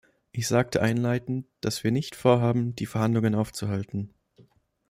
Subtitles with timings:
[0.31, 4.11] Ich sagte einleitend, dass wir nicht vorhaben, die Verhandlungen aufzuhalten.